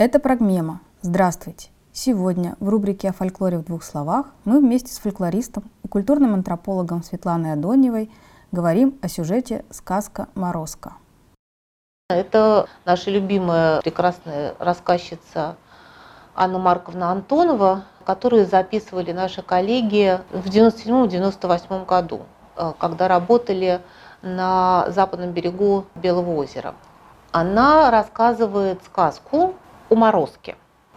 Это 0.00 0.20
Прогмема. 0.20 0.80
Здравствуйте! 1.02 1.70
Сегодня 1.92 2.54
в 2.60 2.68
рубрике 2.68 3.08
о 3.08 3.12
фольклоре 3.12 3.58
в 3.58 3.64
двух 3.64 3.82
словах 3.82 4.26
мы 4.44 4.60
вместе 4.60 4.92
с 4.92 4.98
фольклористом 4.98 5.64
и 5.82 5.88
культурным 5.88 6.34
антропологом 6.34 7.02
Светланой 7.02 7.54
Адоневой 7.54 8.08
говорим 8.52 8.96
о 9.02 9.08
сюжете 9.08 9.64
«Сказка 9.70 10.28
Морозко». 10.36 10.92
Это 12.10 12.68
наша 12.84 13.10
любимая 13.10 13.80
прекрасная 13.80 14.54
рассказчица 14.60 15.56
Анна 16.36 16.60
Марковна 16.60 17.10
Антонова, 17.10 17.82
которую 18.06 18.46
записывали 18.46 19.10
наши 19.10 19.42
коллеги 19.42 20.20
в 20.30 20.46
97-98 20.46 21.86
году, 21.86 22.20
э, 22.54 22.72
когда 22.78 23.08
работали 23.08 23.80
на 24.22 24.88
западном 24.90 25.32
берегу 25.32 25.86
Белого 25.96 26.36
озера. 26.36 26.76
Она 27.32 27.90
рассказывает 27.90 28.84
сказку 28.84 29.56
о 29.88 29.94
морозке. 29.94 30.56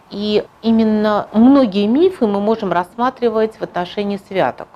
И 0.09 0.45
именно 0.61 1.27
многие 1.31 1.87
мифы 1.87 2.27
мы 2.27 2.41
можем 2.41 2.71
рассматривать 2.73 3.59
в 3.59 3.61
отношении 3.63 4.17
святок. 4.17 4.67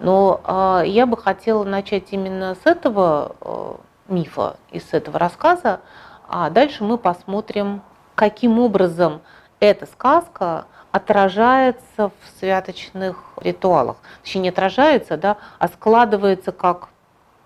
Но 0.00 0.40
э, 0.44 0.82
я 0.86 1.06
бы 1.06 1.16
хотела 1.16 1.62
начать 1.64 2.12
именно 2.12 2.56
с 2.56 2.66
этого 2.66 3.36
э, 3.40 3.74
мифа 4.08 4.56
и 4.70 4.80
с 4.80 4.92
этого 4.92 5.18
рассказа, 5.18 5.80
а 6.28 6.50
дальше 6.50 6.82
мы 6.82 6.98
посмотрим, 6.98 7.82
каким 8.16 8.58
образом 8.58 9.20
эта 9.60 9.86
сказка 9.86 10.66
отражается 10.90 12.10
в 12.10 12.38
святочных 12.38 13.16
ритуалах. 13.40 13.96
Точнее, 14.22 14.42
не 14.42 14.48
отражается, 14.50 15.16
да, 15.16 15.36
а 15.58 15.68
складывается 15.68 16.52
как, 16.52 16.88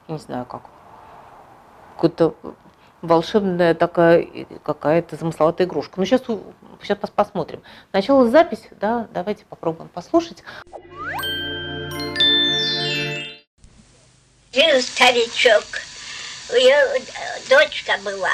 не 0.09 0.19
знаю, 0.19 0.45
как 0.47 0.63
какой-то 1.97 2.35
волшебная 3.03 3.75
такая 3.75 4.27
какая-то 4.65 5.17
замысловатая 5.17 5.67
игрушка. 5.67 5.95
Ну, 5.97 6.05
сейчас, 6.05 6.23
сейчас 6.83 6.99
посмотрим. 7.15 7.63
Сначала 7.91 8.29
запись, 8.31 8.63
да, 8.81 9.09
давайте 9.13 9.45
попробуем 9.45 9.89
послушать. 9.89 10.43
Жил 14.53 14.81
старичок, 14.81 15.65
у 16.51 16.55
него 16.55 17.05
дочка 17.49 17.99
была, 18.03 18.29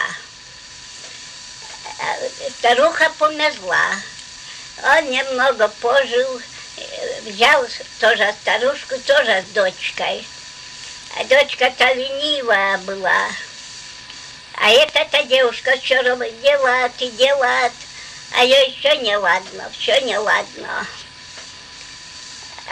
старуха 2.59 3.11
померла. 3.19 3.91
Он 4.83 5.11
немного 5.11 5.69
пожил, 5.81 6.41
взял 7.25 7.65
тоже 8.01 8.33
старушку, 8.41 8.95
тоже 9.07 9.42
с 9.42 9.53
дочкой. 9.53 10.27
А 11.19 11.25
дочка-то 11.25 11.92
ленивая 11.95 12.79
была, 12.79 13.29
а 14.57 14.71
эта 14.71 15.23
девушка 15.25 15.77
все 15.83 16.03
делает 16.43 16.93
и 17.01 17.11
делает, 17.11 17.73
а 18.33 18.45
ее 18.45 18.69
еще 18.69 18.97
не 18.99 19.17
ладно, 19.17 19.71
все 19.77 20.01
не 20.01 20.17
ладно. 20.17 20.87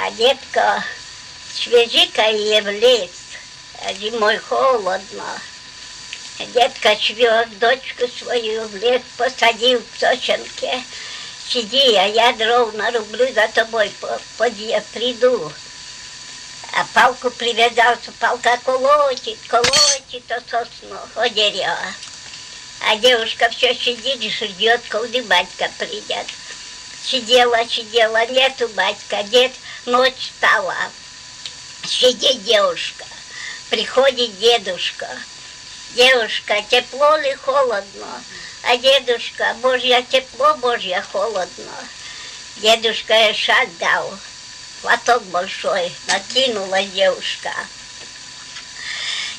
А 0.00 0.10
детка, 0.12 0.82
свяжи-ка 1.54 2.30
ее 2.30 2.62
в 2.62 2.68
лес, 2.68 3.10
а 3.84 3.92
зимой 3.94 4.38
холодно. 4.38 5.40
Детка 6.38 6.96
свез 6.96 7.48
дочку 7.60 8.08
свою 8.08 8.66
в 8.68 8.76
лес, 8.76 9.02
посадил 9.16 9.80
в 9.80 10.00
сосенке. 10.00 10.82
Сиди, 11.46 11.94
а 11.96 12.06
я 12.06 12.32
дров 12.32 12.72
нарублю 12.74 13.32
за 13.34 13.48
тобой, 13.48 13.92
поди, 14.38 14.68
я 14.68 14.82
приду. 14.92 15.52
А 16.74 16.86
палку 16.94 17.30
привязался, 17.30 18.12
палка 18.18 18.58
колотит, 18.64 19.38
колотит 19.46 20.32
о 20.32 20.40
сосну, 20.40 20.98
о 21.16 21.28
дерево. 21.28 21.78
А 22.80 22.96
девушка 22.96 23.50
все 23.50 23.74
сидит 23.74 24.22
и 24.22 24.30
ждет, 24.30 24.80
когда 24.88 25.22
батька 25.22 25.70
придет. 25.78 26.26
Сидела, 27.04 27.68
сидела, 27.68 28.26
нету 28.26 28.68
батька, 28.68 29.22
дед, 29.24 29.52
ночь 29.84 30.30
стала. 30.38 30.74
Сидит 31.84 32.42
девушка, 32.44 33.04
приходит 33.68 34.38
дедушка. 34.38 35.08
Девушка, 35.94 36.64
тепло 36.70 37.18
ли 37.18 37.34
холодно? 37.34 38.24
А 38.62 38.78
дедушка, 38.78 39.54
Божья 39.60 40.02
тепло, 40.08 40.54
Божья 40.54 41.04
холодно. 41.12 41.72
Дедушка 42.56 43.34
шаг 43.34 43.68
дал 43.78 44.18
платок 44.82 45.22
большой, 45.24 45.92
накинула 46.08 46.82
девушка. 46.82 47.50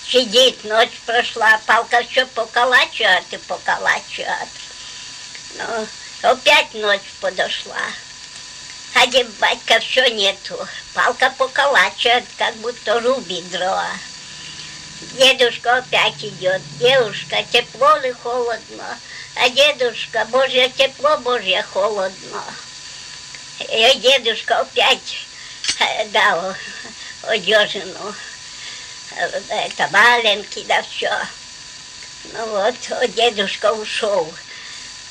Сидит, 0.07 0.63
ночь 0.63 0.99
прошла, 1.05 1.59
палка 1.65 2.03
все 2.09 2.25
поколачивает 2.25 3.25
и 3.31 3.37
поколачивает. 3.37 4.49
Ну, 5.57 5.87
опять 6.21 6.73
ночь 6.73 7.01
подошла. 7.19 7.81
Один 8.95 9.29
батька 9.39 9.79
все 9.79 10.07
нету. 10.09 10.67
Палка 10.93 11.33
поколачивает, 11.37 12.25
как 12.37 12.55
будто 12.57 12.99
рубит 12.99 13.49
дрова. 13.49 13.89
Дедушка 15.13 15.77
опять 15.77 16.23
идет. 16.23 16.61
Девушка, 16.79 17.43
тепло 17.51 17.97
ли 17.97 18.13
холодно? 18.13 18.97
А 19.35 19.49
дедушка, 19.49 20.25
Божье 20.25 20.69
тепло, 20.69 21.17
Божье 21.17 21.63
холодно. 21.63 22.43
И 23.59 23.95
дедушка 23.97 24.59
опять 24.59 25.25
дал 26.11 26.55
одежину, 27.23 28.15
это 29.49 29.87
валенки, 29.91 30.63
да 30.67 30.81
все. 30.83 31.11
Ну 32.33 32.45
вот, 32.47 32.75
дедушка 33.15 33.73
ушел. 33.73 34.31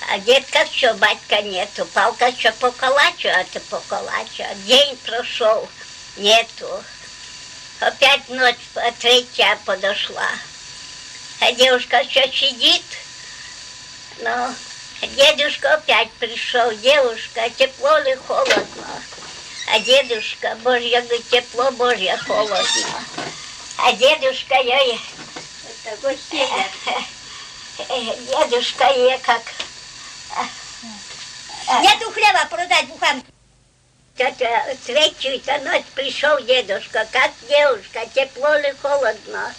А 0.09 0.19
детка 0.19 0.65
все, 0.65 0.95
батька 0.95 1.43
нету. 1.43 1.87
Палка 1.87 2.33
все 2.33 2.53
поколачивает 2.53 3.55
и 3.55 3.59
поколачивает. 3.61 4.65
День 4.65 4.97
прошел, 5.05 5.69
нету. 6.17 6.85
Опять 7.81 8.29
ночь, 8.29 8.57
третья 8.99 9.59
подошла. 9.65 10.29
А 11.41 11.53
девушка 11.53 12.05
все 12.09 12.31
сидит. 12.33 12.85
Ну, 14.19 14.55
дедушка 15.03 15.75
опять 15.75 16.11
пришел. 16.13 16.73
Девушка, 16.77 17.49
тепло 17.51 17.99
ли 17.99 18.15
холодно? 18.27 19.03
А 19.75 19.81
дедушка, 19.81 20.55
Божья, 20.57 21.01
говорит, 21.01 21.27
тепло, 21.31 21.71
Божья, 21.71 22.19
холодно. 22.27 22.59
А 23.79 23.93
дедушка, 23.95 24.55
я... 24.57 24.79
Это 25.87 25.97
Дедушка, 27.89 28.85
я 28.85 29.19
как... 29.21 29.41
Нету 31.81 32.11
хлеба 32.11 32.47
продать 32.51 32.87
буханку. 32.89 33.27
Третью-то 34.15 35.59
ночь 35.61 35.87
пришел 35.95 36.39
дедушка, 36.43 37.09
как 37.11 37.31
девушка, 37.49 38.07
тепло 38.15 38.55
ли 38.57 38.75
холодно. 38.83 39.55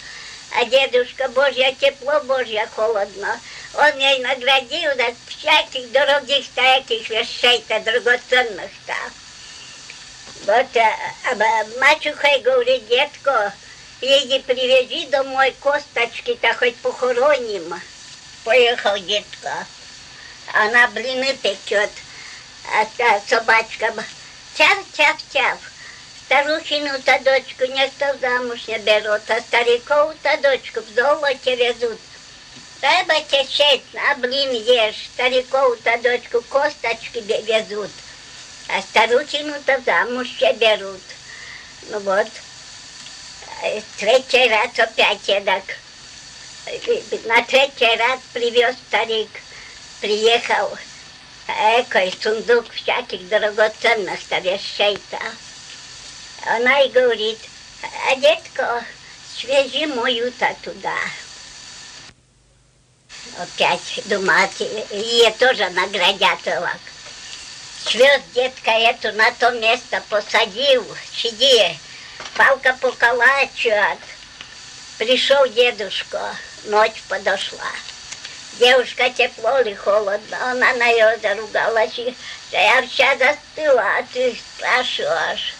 А 0.56 0.64
дедушка, 0.64 1.28
Божья, 1.30 1.74
тепло, 1.80 2.20
Божья, 2.20 2.68
холодно. 2.76 3.40
Он 3.74 3.98
ей 3.98 4.20
наградил 4.20 4.92
от 4.92 5.16
всяких 5.26 5.90
дорогих 5.90 6.48
таких 6.54 7.10
вещей-то 7.10 7.80
драгоценных-то. 7.80 8.94
Вот 10.46 10.76
а, 10.76 11.64
мачуха 11.80 12.38
говорит, 12.40 12.86
детко, 12.86 13.54
иди 14.02 14.40
привези 14.40 15.06
домой 15.06 15.54
косточки-то 15.58 16.52
хоть 16.52 16.76
похороним. 16.76 17.80
Поехал 18.44 18.98
детка. 18.98 19.66
Она 20.52 20.88
блины 20.88 21.34
печет, 21.42 21.90
а 22.74 22.84
та 22.98 23.20
собачка 23.26 23.94
тяв-тяв-тяв. 24.54 25.58
Старухину-то 26.26 27.18
дочку 27.20 27.64
никто 27.64 28.14
замуж 28.20 28.68
не 28.68 28.78
берет, 28.80 29.22
а 29.30 29.40
старикову-то 29.40 30.36
дочку 30.42 30.80
в 30.80 30.94
золоте 30.94 31.56
везут. 31.56 31.98
Треба 32.80 33.18
течет, 33.22 33.80
а 34.10 34.14
блин 34.16 34.52
ешь, 34.52 35.08
старикову-то 35.14 35.96
дочку 36.02 36.42
косточки 36.42 37.20
везут 37.20 37.90
а 38.68 38.80
старухину-то 38.82 39.80
замуж 39.84 40.28
все 40.36 40.52
берут. 40.54 41.00
Ну 41.90 41.98
вот, 42.00 42.26
третий 43.98 44.48
раз 44.48 44.78
опять 44.78 45.28
эдак. 45.28 45.64
На 47.26 47.42
третий 47.42 47.96
раз 47.96 48.20
привез 48.32 48.74
старик, 48.88 49.28
приехал, 50.00 50.76
экой 51.46 52.14
сундук 52.22 52.70
всяких 52.72 53.28
драгоценных-то 53.28 54.38
вещей-то. 54.38 55.18
Она 56.46 56.80
и 56.80 56.88
говорит, 56.88 57.38
а 58.08 58.16
детка, 58.16 58.84
свяжи 59.36 59.86
мою-то 59.86 60.56
туда. 60.62 60.96
Опять 63.38 64.00
думать, 64.06 64.60
ее 64.90 65.30
тоже 65.32 65.68
наградят 65.70 66.46
лак. 66.46 66.80
Свез 67.86 68.22
детка 68.34 68.70
эту 68.70 69.12
на 69.12 69.30
то 69.32 69.50
место 69.50 70.02
посадил, 70.08 70.84
сиди, 71.12 71.78
палка 72.34 72.76
поколачивает. 72.80 73.98
Пришел 74.98 75.46
дедушка, 75.48 76.34
ночь 76.64 77.02
подошла. 77.08 77.70
Девушка 78.58 79.10
тепло 79.10 79.58
или 79.60 79.74
холодно, 79.74 80.50
она 80.50 80.72
на 80.72 80.92
нее 80.92 81.18
заругалась, 81.20 81.98
и 81.98 82.16
я 82.52 82.82
вся 82.86 83.16
застыла, 83.18 83.82
а 83.98 84.04
ты 84.12 84.34
спрашиваешь. 84.56 85.54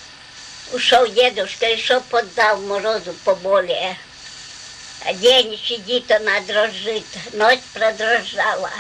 Ушел 0.73 1.07
дедушка, 1.09 1.77
что 1.77 2.01
поддал 2.01 2.57
морозу 2.63 3.13
поболее. 3.25 3.97
А 5.05 5.13
день 5.13 5.59
сидит, 5.59 6.11
она 6.11 6.41
дрожит, 6.41 7.05
ночь 7.33 7.61
продрожала, 7.75 8.73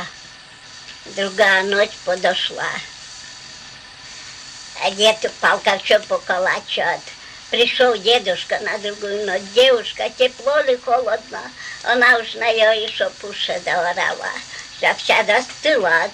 другая 1.14 1.64
ночь 1.64 1.92
подошла. 2.04 2.70
А 4.84 4.90
дед 4.90 5.24
упал, 5.24 5.58
как 5.60 5.82
что 5.82 5.98
поколачивает. 6.00 7.00
Пришел 7.50 7.96
дедушка 7.96 8.60
на 8.60 8.76
другую 8.76 9.24
ночь. 9.24 9.40
Девушка, 9.54 10.10
тепло 10.10 10.60
ли 10.60 10.76
холодно? 10.76 11.40
Она 11.84 12.18
уж 12.18 12.34
на 12.34 12.46
ее 12.48 12.84
еще 12.84 13.08
пуше 13.08 13.58
заорала. 13.64 14.28
Вся 14.76 14.92
вся 14.92 15.24
застыла, 15.24 16.10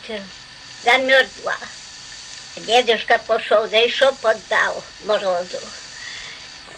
замерзла. 0.84 1.56
Дедушка 2.58 3.18
пошел, 3.26 3.66
да 3.66 3.76
еще 3.76 4.12
поддал 4.12 4.84
морозу. 5.04 5.58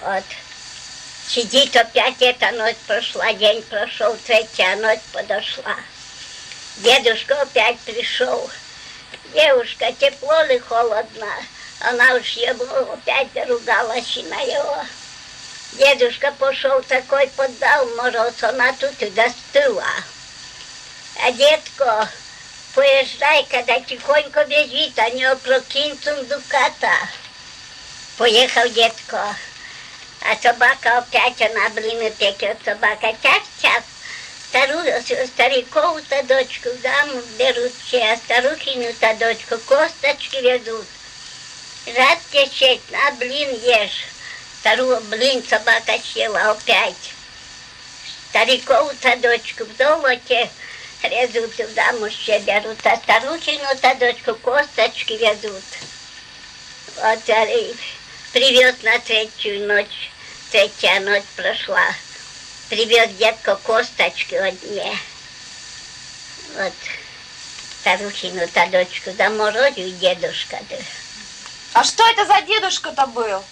Вот. 0.00 0.24
Сидит 1.28 1.76
опять 1.76 2.22
эта 2.22 2.52
ночь 2.52 2.76
прошла, 2.86 3.34
день 3.34 3.60
прошел, 3.64 4.16
третья 4.26 4.76
ночь 4.76 5.00
подошла. 5.12 5.76
Дедушка 6.78 7.42
опять 7.42 7.78
пришел. 7.80 8.50
Девушка, 9.34 9.92
тепло 9.92 10.42
ли 10.44 10.58
холодно? 10.58 11.28
Она 11.84 12.14
уж 12.14 12.30
ему 12.34 12.64
опять 12.92 13.48
ругалась 13.48 14.16
на 14.28 14.40
его. 14.40 14.84
Дедушка 15.72 16.32
пошел 16.38 16.80
такой, 16.82 17.26
поддал 17.28 17.86
мороз, 17.96 18.34
она 18.42 18.72
тут 18.74 19.02
и 19.02 19.10
достыла. 19.10 19.86
А 21.24 21.32
детко, 21.32 22.08
поезжай, 22.74 23.44
когда 23.50 23.80
тихонько 23.80 24.44
бежит, 24.44 24.96
а 24.96 25.10
не 25.10 25.24
опрокинь 25.24 25.98
сундуката. 26.00 26.92
Поехал 28.16 28.68
детко. 28.68 29.34
А 30.20 30.36
собака 30.40 30.98
опять, 30.98 31.42
она 31.42 31.68
блины 31.70 32.12
пекет, 32.12 32.58
собака 32.64 33.12
час-час. 33.20 33.82
Стару, 34.48 34.78
стариков-то 35.26 36.22
дочку 36.24 36.68
в 36.68 36.80
даму 36.80 37.20
берут 37.38 37.72
все, 37.84 38.04
а 38.04 38.16
старухину-то 38.18 39.14
дочку 39.14 39.58
косточки 39.66 40.36
ведут. 40.36 40.86
Рад 41.86 42.18
течет, 42.30 42.80
на 42.90 43.10
блин 43.12 43.50
ешь. 43.60 44.04
Вторую 44.60 45.00
блин 45.02 45.42
собака 45.44 45.98
съела 45.98 46.52
опять. 46.52 47.14
Стариков-то 48.30 49.16
дочку 49.16 49.64
в 49.64 49.76
золоте 49.76 50.48
резут, 51.02 51.52
в 51.58 51.74
замуж 51.74 52.12
все 52.14 52.38
берут, 52.38 52.78
а 52.86 52.96
старухину-то 52.96 53.94
дочку 53.96 54.36
косточки 54.36 55.14
везут. 55.14 55.64
Вот 56.96 57.28
и 57.28 57.74
привез 58.32 58.76
на 58.82 58.98
третью 59.00 59.66
ночь, 59.66 60.10
третья 60.52 61.00
ночь 61.00 61.24
прошла. 61.34 61.94
Привез 62.68 63.10
детка 63.18 63.56
косточки 63.56 64.36
одни. 64.36 64.96
Вот 66.56 66.72
старухину-то 67.80 68.66
дочку 68.68 69.10
заморозил 69.10 69.90
дедушка. 69.98 70.60
Да. 70.70 70.76
А 71.74 71.84
что 71.84 72.06
это 72.06 72.26
за 72.26 72.42
дедушка-то 72.42 73.06
был? 73.06 73.42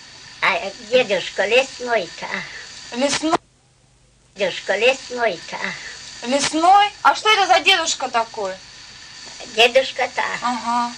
А 0.43 0.72
дедушка 0.90 1.46
лесной-то. 1.46 2.26
Лесной? 2.96 3.38
Дедушка 4.34 4.76
лесной-то. 4.76 5.56
Лесной? 6.26 6.90
А 7.02 7.14
что 7.14 7.31
это 7.31 7.46
за 7.46 7.61
дедушка 7.61 8.08
такой? 8.08 8.52
Дедушка-то. 9.56 10.22
Ага. 10.43 10.93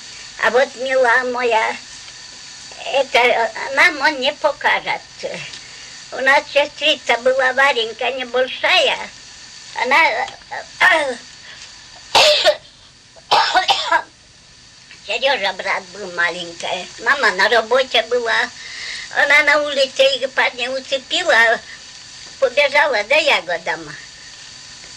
А 0.45 0.51
вот 0.51 0.69
мила 0.77 1.23
моя, 1.33 1.77
это 2.87 3.53
нам 3.75 4.01
он 4.01 4.21
не 4.21 4.33
покажет. 4.33 5.01
У 6.11 6.17
нас 6.17 6.43
сестрица 6.53 7.17
была 7.19 7.53
Варенька 7.53 8.11
небольшая. 8.13 8.99
Она 9.77 9.97
Сережа 15.07 15.53
брат 15.55 15.83
был 15.95 16.13
маленькая. 16.13 16.87
Мама 17.01 17.33
на 17.33 17.49
работе 17.49 18.03
была. 18.05 18.49
Она 19.17 19.43
на 19.43 19.63
улице 19.63 20.29
парня 20.29 20.71
уцепила, 20.71 21.61
побежала 22.39 23.03
за 23.09 23.17
ягодам. 23.17 23.97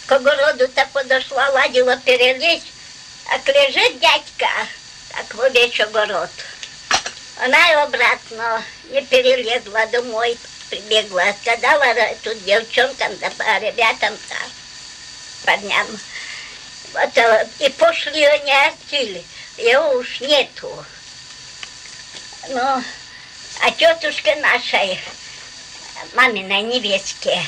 К 0.06 0.12
огороду-то 0.12 0.88
подошла, 0.94 1.50
ладила 1.50 1.98
перелезть, 1.98 2.72
а 3.32 3.38
лежит 3.50 4.00
дядька, 4.00 4.48
так 5.10 5.34
во 5.34 5.50
весь 5.50 5.80
огород. 5.80 6.30
Она 7.38 7.68
его 7.70 7.82
обратно 7.82 8.64
не 8.92 9.02
перелезла 9.02 9.88
домой, 9.88 10.38
прибегла, 10.70 11.34
сказала 11.42 12.16
тут 12.24 12.44
девчонкам, 12.46 13.18
да 13.18 13.60
ребятам-то, 13.60 14.36
парням. 15.46 15.88
Вот, 16.94 17.50
и 17.60 17.70
пошли 17.70 18.24
они 18.24 18.52
отсюда 18.52 19.22
его 19.58 19.98
уж 19.98 20.22
нету. 20.22 20.70
Ну, 22.50 22.62
а 22.62 23.72
тетушка 23.72 24.36
нашей, 24.36 25.00
маминой 26.16 26.62
невестке, 26.62 27.40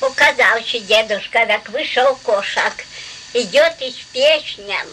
показался 0.00 0.80
дедушка, 0.80 1.46
как 1.46 1.68
вышел 1.68 2.16
кошак, 2.24 2.74
идет 3.34 3.74
и 3.80 3.90
с 3.90 3.96
песням. 4.12 4.86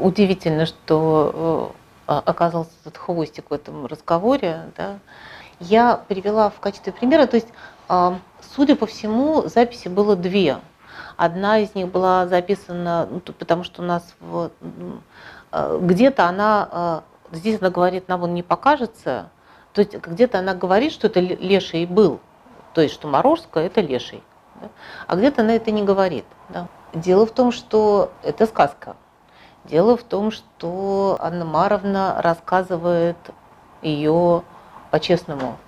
Удивительно, 0.00 0.66
что 0.66 1.74
э, 2.06 2.12
оказался 2.24 2.70
этот 2.80 2.96
хвостик 2.96 3.50
в 3.50 3.52
этом 3.52 3.86
разговоре. 3.86 4.70
Да? 4.76 4.98
Я 5.60 5.96
привела 6.08 6.50
в 6.50 6.60
качестве 6.60 6.92
примера, 6.92 7.26
то 7.26 7.36
есть, 7.36 7.48
судя 8.54 8.76
по 8.76 8.86
всему, 8.86 9.48
записи 9.48 9.88
было 9.88 10.16
две. 10.16 10.58
Одна 11.16 11.58
из 11.58 11.74
них 11.74 11.88
была 11.88 12.26
записана, 12.26 13.08
ну, 13.10 13.20
потому 13.20 13.64
что 13.64 13.82
у 13.82 13.84
нас 13.84 14.14
вот, 14.20 14.52
э, 15.52 15.78
где-то 15.80 16.26
она, 16.26 17.02
э, 17.30 17.36
здесь 17.36 17.60
она 17.60 17.70
говорит, 17.70 18.08
нам 18.08 18.22
он 18.22 18.34
не 18.34 18.42
покажется, 18.42 19.30
то 19.72 19.80
есть 19.80 19.96
где-то 19.96 20.38
она 20.38 20.54
говорит, 20.54 20.92
что 20.92 21.06
это 21.06 21.20
леший 21.20 21.86
был, 21.86 22.20
то 22.74 22.80
есть 22.80 22.94
что 22.94 23.08
Морозко 23.08 23.60
это 23.60 23.80
леший, 23.80 24.22
да? 24.60 24.68
а 25.06 25.16
где-то 25.16 25.42
она 25.42 25.54
это 25.54 25.70
не 25.70 25.82
говорит. 25.82 26.24
Да? 26.48 26.68
Дело 26.92 27.26
в 27.26 27.30
том, 27.30 27.52
что 27.52 28.10
это 28.22 28.46
сказка. 28.46 28.96
Дело 29.64 29.96
в 29.96 30.02
том, 30.02 30.30
что 30.30 31.18
Анна 31.20 31.44
Маровна 31.44 32.20
рассказывает 32.22 33.16
ее 33.82 34.42
по-честному, 34.90 35.58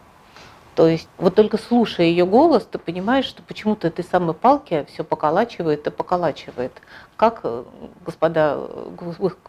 то 0.78 0.86
есть 0.86 1.08
вот 1.18 1.34
только 1.34 1.58
слушая 1.58 2.06
ее 2.06 2.24
голос, 2.24 2.64
ты 2.64 2.78
понимаешь, 2.78 3.24
что 3.24 3.42
почему-то 3.42 3.88
этой 3.88 4.04
самой 4.04 4.32
палки 4.32 4.86
все 4.88 5.02
поколачивает 5.02 5.84
и 5.88 5.90
поколачивает. 5.90 6.70
Как, 7.16 7.40
э, 7.42 7.64
господа, 8.06 8.64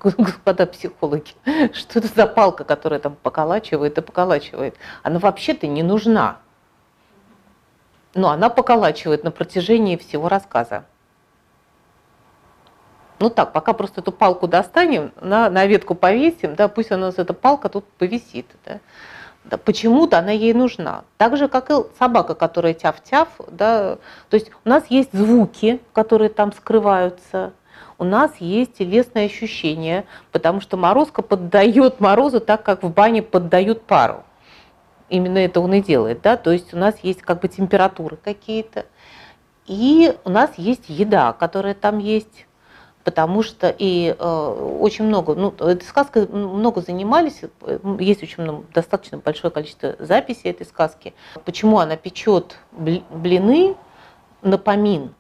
господа 0.02 0.66
психологи, 0.66 1.34
что 1.74 2.00
это 2.00 2.08
за 2.08 2.26
палка, 2.26 2.64
которая 2.64 3.00
там 3.00 3.16
поколачивает 3.16 3.96
и 4.00 4.02
поколачивает? 4.02 4.76
Она 5.04 5.20
вообще-то 5.20 5.68
не 5.68 5.84
нужна. 5.84 6.40
Но 8.16 8.32
она 8.32 8.50
поколачивает 8.50 9.24
на 9.24 9.30
протяжении 9.30 9.98
всего 9.98 10.30
рассказа. 10.30 10.86
Ну 13.20 13.30
так, 13.30 13.54
пока 13.54 13.74
просто 13.74 14.02
эту 14.02 14.12
палку 14.12 14.48
достанем, 14.48 15.12
на, 15.22 15.52
на 15.52 15.68
ветку 15.68 15.94
повесим, 15.94 16.56
да, 16.56 16.68
пусть 16.68 16.92
у 16.92 16.98
нас 16.98 17.20
эта 17.20 17.36
палка 17.36 17.70
тут 17.70 17.86
повисит. 17.86 18.48
Да 18.66 18.80
почему-то 19.58 20.20
она 20.20 20.32
ей 20.32 20.54
нужна. 20.54 21.04
Так 21.18 21.38
же, 21.38 21.48
как 21.48 21.72
и 21.72 21.74
собака, 21.98 22.36
которая 22.36 22.74
тяв-тяв. 22.74 23.28
Да, 23.48 23.98
то 24.30 24.36
есть 24.36 24.52
у 24.64 24.70
нас 24.70 24.86
есть 24.90 25.10
звуки, 25.14 25.80
которые 25.94 26.30
там 26.30 26.54
скрываются, 26.54 27.54
у 28.00 28.06
нас 28.06 28.32
есть 28.40 28.78
телесные 28.78 29.26
ощущения, 29.26 30.06
потому 30.32 30.62
что 30.62 30.78
морозка 30.78 31.22
поддает 31.22 32.00
морозу 32.00 32.40
так, 32.40 32.64
как 32.64 32.82
в 32.82 32.90
бане 32.90 33.22
поддают 33.22 33.84
пару. 33.84 34.24
Именно 35.10 35.40
это 35.40 35.60
он 35.60 35.74
и 35.74 35.82
делает. 35.82 36.22
Да? 36.22 36.38
То 36.38 36.52
есть 36.52 36.74
у 36.74 36.78
нас 36.78 36.96
есть 37.04 37.22
как 37.22 37.42
бы 37.42 37.50
температуры 37.50 38.16
какие-то. 38.16 38.86
И 39.66 40.16
у 40.24 40.30
нас 40.30 40.52
есть 40.56 40.86
еда, 40.88 41.34
которая 41.34 41.74
там 41.74 41.98
есть 41.98 42.46
потому 43.04 43.44
что 43.44 43.74
и 43.76 44.16
э, 44.18 44.78
очень 44.80 45.06
много, 45.06 45.36
ну, 45.36 45.50
этой 45.52 45.84
сказкой 45.84 46.28
много 46.28 46.82
занимались, 46.82 47.42
есть 48.00 48.24
очень 48.24 48.66
достаточно 48.74 49.18
большое 49.18 49.52
количество 49.52 49.96
записей 50.00 50.52
этой 50.52 50.66
сказки. 50.66 51.14
Почему 51.46 51.80
она 51.80 51.96
печет 51.96 52.58
блины 52.72 53.76
на 54.42 54.58
помин? 54.58 55.14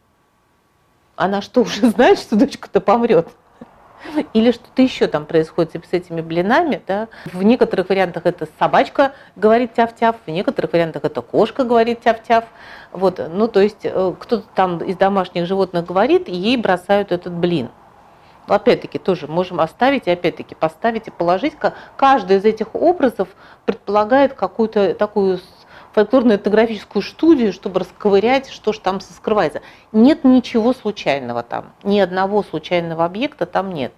Она 1.15 1.41
что, 1.41 1.62
уже 1.62 1.89
знает, 1.91 2.19
что 2.19 2.36
дочка-то 2.36 2.81
помрет? 2.81 3.27
Или 4.34 4.51
что-то 4.51 4.82
еще 4.82 5.08
там 5.08 5.25
происходит 5.25 5.86
с 5.86 5.94
этими 5.94 6.22
блинами. 6.22 6.82
Да? 6.88 7.08
В 7.25 7.44
некоторых 7.44 7.89
вариантах 7.89 8.25
это 8.25 8.48
собачка 8.58 9.13
говорит 9.36 9.74
тяв-тяв, 9.74 10.15
в 10.25 10.29
некоторых 10.29 10.74
вариантах 10.74 11.03
это 11.06 11.22
кошка 11.22 11.63
говорит 11.63 12.01
тяв-тяв. 12.01 12.46
Вот, 12.91 13.22
ну, 13.32 13.48
то 13.48 13.60
есть 13.60 13.84
э, 13.84 14.13
кто-то 14.20 14.46
там 14.56 14.79
из 14.79 14.98
домашних 14.98 15.46
животных 15.46 15.86
говорит, 15.86 16.27
и 16.27 16.36
ей 16.36 16.58
бросают 16.58 17.12
этот 17.12 17.34
блин. 17.34 17.70
Опять-таки 18.48 18.98
тоже 18.98 19.27
можем 19.27 19.60
оставить 19.60 20.08
и 20.08 20.12
опять-таки 20.12 20.56
поставить 20.56 21.08
и 21.08 21.12
положить. 21.12 21.53
Каждый 21.96 22.38
из 22.38 22.46
этих 22.46 22.74
образов 22.74 23.27
предполагает 23.65 24.34
какую-то 24.34 24.96
такую 24.96 25.39
фольклорно-этнографическую 25.93 27.01
студию, 27.01 27.53
чтобы 27.53 27.79
расковырять, 27.79 28.50
что 28.50 28.74
же 28.74 28.79
там 28.79 29.00
скрывается. 29.01 29.62
Нет 29.91 30.24
ничего 30.24 30.74
случайного 30.74 31.43
там, 31.43 31.74
ни 31.84 32.00
одного 32.00 32.43
случайного 32.43 33.05
объекта 33.05 33.46
там 33.46 33.72
нет. 33.74 33.93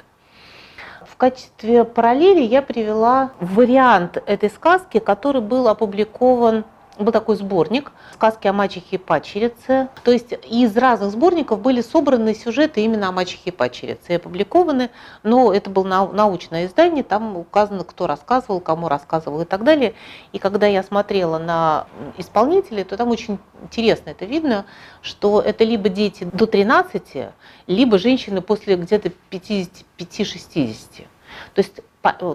В 1.08 1.16
качестве 1.18 1.84
параллели 1.84 2.42
я 2.42 2.62
привела 2.62 3.32
вариант 3.40 4.22
этой 4.26 4.50
сказки, 4.50 5.00
который 5.00 5.42
был 5.42 5.68
опубликован 5.68 6.64
был 7.04 7.12
такой 7.12 7.36
сборник 7.36 7.92
«Сказки 8.14 8.48
о 8.48 8.54
мачехе 8.54 8.96
и 8.96 8.98
падчерице». 8.98 9.90
То 10.04 10.12
есть 10.12 10.34
из 10.50 10.76
разных 10.78 11.12
сборников 11.12 11.60
были 11.60 11.82
собраны 11.82 12.34
сюжеты 12.34 12.82
именно 12.82 13.10
о 13.10 13.12
мачехе 13.12 13.50
и 13.50 13.52
падчерице 13.52 14.14
и 14.14 14.16
опубликованы, 14.16 14.90
но 15.24 15.54
это 15.54 15.70
было 15.70 15.84
научное 16.12 16.66
издание, 16.66 17.04
там 17.04 17.38
указано, 17.38 17.84
кто 17.84 18.08
рассказывал, 18.08 18.60
кому 18.60 18.88
рассказывал 18.88 19.42
и 19.42 19.46
так 19.46 19.64
далее. 19.64 19.94
И 20.32 20.40
когда 20.40 20.68
я 20.68 20.84
смотрела 20.84 21.38
на 21.38 21.88
исполнителей, 22.18 22.84
то 22.84 22.98
там 22.98 23.10
очень 23.10 23.40
интересно 23.64 24.10
это 24.12 24.26
видно, 24.26 24.66
что 25.02 25.42
это 25.42 25.64
либо 25.64 25.90
дети 25.90 26.28
до 26.32 26.46
13, 26.46 27.28
либо 27.68 27.98
женщины 27.98 28.42
после 28.42 28.76
где-то 28.76 29.12
55-60. 29.30 31.06
То 31.54 31.62
есть 31.62 31.82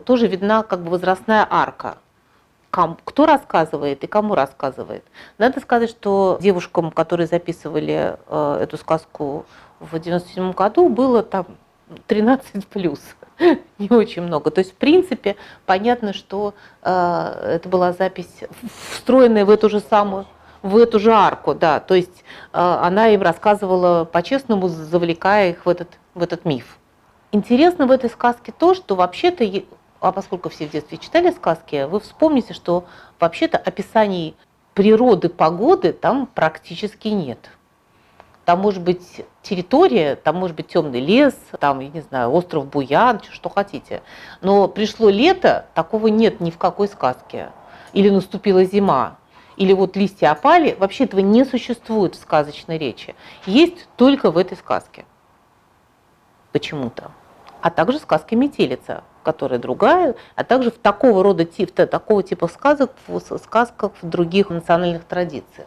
тоже 0.05 0.27
видна 0.27 0.63
как 0.63 0.83
бы 0.83 0.91
возрастная 0.91 1.47
арка 1.49 1.99
кто 3.05 3.27
рассказывает 3.27 4.05
и 4.05 4.07
кому 4.07 4.35
рассказывает. 4.35 5.05
Надо 5.39 5.61
сказать, 5.61 5.91
что 5.91 6.39
девушкам, 6.41 6.91
которые 6.91 7.27
записывали 7.27 8.17
э, 8.27 8.59
эту 8.63 8.77
сказку 8.77 9.47
в 9.81 9.99
97 9.99 10.53
году, 10.53 10.89
было 10.89 11.23
там 11.23 11.47
13 12.07 12.67
плюс. 12.67 13.01
Не 13.79 13.89
очень 13.91 14.23
много. 14.23 14.51
То 14.51 14.59
есть, 14.61 14.73
в 14.73 14.77
принципе, 14.77 15.37
понятно, 15.65 16.13
что 16.13 16.55
э, 16.83 17.51
это 17.57 17.69
была 17.69 17.93
запись, 17.93 18.45
встроенная 18.91 19.45
в 19.45 19.51
эту 19.51 19.71
же 19.71 19.81
самую 19.81 20.27
в 20.63 20.77
эту 20.79 20.99
же 20.99 21.13
арку, 21.13 21.55
да, 21.55 21.79
то 21.79 21.95
есть 21.95 22.25
э, 22.53 22.59
она 22.59 23.09
им 23.11 23.23
рассказывала 23.23 24.05
по-честному, 24.05 24.67
завлекая 24.67 25.51
их 25.51 25.65
в 25.65 25.69
этот, 25.69 25.89
в 26.15 26.23
этот 26.23 26.45
миф. 26.45 26.79
Интересно 27.31 27.87
в 27.87 27.91
этой 27.93 28.11
сказке 28.11 28.53
то, 28.57 28.75
что 28.75 28.97
вообще-то 28.97 29.45
а 30.07 30.13
поскольку 30.13 30.49
все 30.49 30.67
в 30.67 30.71
детстве 30.71 30.99
читали 30.99 31.31
сказки, 31.31 31.85
вы 31.85 32.01
вспомните, 32.01 32.55
что 32.55 32.85
вообще-то 33.19 33.59
описаний 33.59 34.37
природы, 34.75 35.29
погоды 35.29 35.93
там 35.93 36.27
практически 36.27 37.09
нет. 37.09 37.51
Там 38.45 38.61
может 38.61 38.83
быть 38.83 39.23
территория, 39.43 40.15
там 40.15 40.37
может 40.37 40.55
быть 40.55 40.69
темный 40.69 41.01
лес, 41.01 41.35
там, 41.59 41.81
я 41.81 41.89
не 41.89 42.03
знаю, 42.03 42.31
остров 42.31 42.67
Буян, 42.67 43.21
что 43.31 43.49
хотите. 43.49 44.03
Но 44.41 44.69
пришло 44.69 45.11
лето, 45.11 45.67
такого 45.75 46.07
нет 46.07 46.41
ни 46.41 46.53
в 46.53 46.59
какой 46.59 46.87
сказке. 46.87 47.51
Или 47.93 48.09
наступила 48.09 48.63
зима, 48.65 49.17
или 49.57 49.73
вот 49.73 49.97
листья 49.97 50.31
опали, 50.31 50.77
вообще 50.79 51.05
этого 51.05 51.21
не 51.21 51.45
существует 51.45 52.15
в 52.15 52.21
сказочной 52.21 52.79
речи. 52.79 53.17
Есть 53.47 53.89
только 53.97 54.31
в 54.31 54.39
этой 54.39 54.57
сказке. 54.57 55.05
Почему-то. 56.53 57.11
А 57.61 57.71
также 57.71 57.99
сказка 57.99 58.37
«Метелица», 58.37 59.03
которая 59.27 59.59
другая, 59.59 60.15
а 60.37 60.45
также 60.45 60.71
в 60.71 60.79
такого 60.79 61.25
рода 61.25 61.45
тип, 61.45 61.73
такого 61.73 62.23
типа 62.23 62.47
сказок, 62.47 62.93
в 63.09 63.21
сказках 63.39 63.91
в 64.01 64.09
других 64.09 64.51
национальных 64.51 65.03
традициях. 65.03 65.67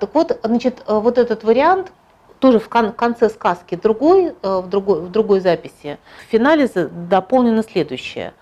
Так 0.00 0.12
вот, 0.12 0.36
значит, 0.42 0.82
э, 0.88 0.98
вот 0.98 1.16
этот 1.16 1.44
вариант 1.44 1.92
тоже 2.40 2.58
в 2.58 2.68
конце 2.68 3.30
сказки 3.30 3.76
другой, 3.76 4.34
э, 4.42 4.60
в 4.60 4.68
другой, 4.68 5.02
в 5.02 5.08
другой 5.08 5.38
записи, 5.38 5.98
в 6.26 6.32
финале 6.32 6.68
дополнено 7.08 7.62
следующее. 7.62 8.32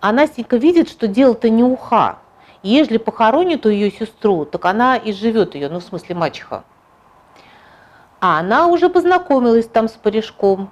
А 0.00 0.12
Настенька 0.12 0.56
видит, 0.56 0.88
что 0.88 1.08
дело-то 1.08 1.50
не 1.50 1.64
уха. 1.64 2.18
Ежели 2.62 2.98
похоронит 2.98 3.66
ее 3.66 3.90
сестру, 3.90 4.44
так 4.44 4.64
она 4.66 4.96
и 4.96 5.12
живет 5.12 5.56
ее, 5.56 5.68
ну 5.68 5.80
в 5.80 5.82
смысле 5.82 6.14
мачеха. 6.14 6.62
А 8.20 8.38
она 8.38 8.68
уже 8.68 8.88
познакомилась 8.88 9.66
там 9.66 9.88
с 9.88 9.92
парижком, 9.92 10.70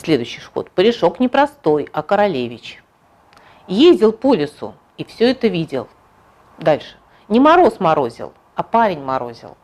Следующий 0.00 0.40
ход. 0.40 0.70
Порешок 0.70 1.20
не 1.20 1.28
простой, 1.28 1.86
а 1.92 2.02
королевич. 2.02 2.82
Ездил 3.68 4.12
по 4.12 4.34
лесу 4.34 4.74
и 4.96 5.04
все 5.04 5.30
это 5.32 5.48
видел. 5.48 5.88
Дальше. 6.56 6.96
Не 7.28 7.38
мороз 7.38 7.80
морозил, 7.80 8.32
а 8.54 8.62
парень 8.62 9.02
морозил. 9.02 9.58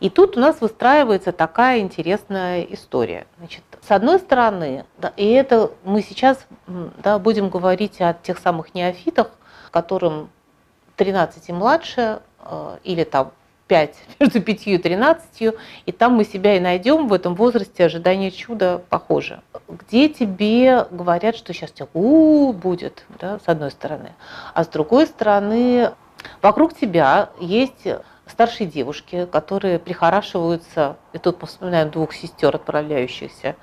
И 0.00 0.08
тут 0.08 0.38
у 0.38 0.40
нас 0.40 0.62
выстраивается 0.62 1.32
такая 1.32 1.80
интересная 1.80 2.62
история. 2.62 3.26
Значит, 3.36 3.64
с 3.82 3.90
одной 3.90 4.18
стороны, 4.18 4.86
да, 4.96 5.12
и 5.18 5.30
это 5.30 5.72
мы 5.84 6.00
сейчас 6.00 6.46
да, 6.66 7.18
будем 7.18 7.50
говорить 7.50 8.00
о 8.00 8.14
тех 8.14 8.38
самых 8.38 8.74
неофитах, 8.74 9.30
которым 9.72 10.30
13 10.96 11.50
и 11.50 11.52
младше, 11.52 12.22
э, 12.40 12.78
или 12.82 13.04
там 13.04 13.32
5, 13.66 13.96
между 14.20 14.40
5 14.40 14.66
и 14.66 14.78
13, 14.78 15.54
и 15.86 15.92
там 15.92 16.14
мы 16.14 16.24
себя 16.24 16.56
и 16.56 16.60
найдем 16.60 17.08
в 17.08 17.12
этом 17.12 17.34
возрасте 17.34 17.84
ожидания 17.84 18.30
чуда 18.30 18.82
похоже. 18.88 19.40
Где 19.68 20.08
тебе 20.08 20.86
говорят, 20.90 21.36
что 21.36 21.52
сейчас 21.52 21.72
тебя 21.72 21.88
у, 21.94 22.52
будет, 22.52 23.04
да, 23.20 23.38
с 23.38 23.48
одной 23.48 23.70
стороны, 23.70 24.12
а 24.54 24.64
с 24.64 24.68
другой 24.68 25.06
стороны, 25.06 25.92
вокруг 26.42 26.74
тебя 26.74 27.30
есть 27.40 27.86
старшие 28.26 28.68
девушки, 28.68 29.26
которые 29.30 29.78
прихорашиваются, 29.78 30.96
и 31.12 31.18
тут 31.18 31.42
вспоминаем 31.46 31.90
двух 31.90 32.12
сестер, 32.12 32.54
отправляющихся 32.54 33.56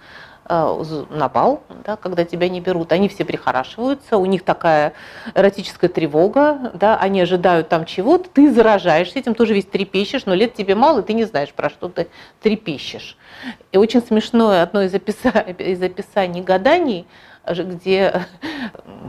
на 0.48 1.30
бал, 1.30 1.64
да, 1.86 1.96
когда 1.96 2.26
тебя 2.26 2.50
не 2.50 2.60
берут, 2.60 2.92
они 2.92 3.08
все 3.08 3.24
прихорашиваются, 3.24 4.18
у 4.18 4.26
них 4.26 4.44
такая 4.44 4.94
эротическая 5.36 5.90
тревога, 5.90 6.72
да, 6.74 6.98
они 6.98 7.22
ожидают 7.22 7.70
там 7.70 7.86
чего-то, 7.86 8.30
ты 8.30 8.54
заражаешься 8.54 9.20
этим, 9.20 9.36
тоже 9.36 9.54
весь 9.54 9.66
трепещешь, 9.66 10.26
но 10.26 10.34
лет 10.34 10.54
тебе 10.54 10.76
мало, 10.76 11.00
и 11.00 11.04
ты 11.04 11.14
не 11.14 11.24
знаешь, 11.24 11.54
про 11.54 11.70
что 11.70 11.88
ты 11.88 12.08
трепещешь. 12.42 13.18
И 13.72 13.78
очень 13.78 14.02
смешное 14.02 14.64
одно 14.64 14.82
из, 14.82 14.94
описа... 14.94 15.30
из 15.30 15.82
описаний 15.82 16.42
гаданий, 16.42 17.08
где 17.48 18.26